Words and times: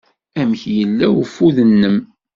Amek 0.39 0.61
yella 0.75 1.07
ufud-nnem? 1.21 1.97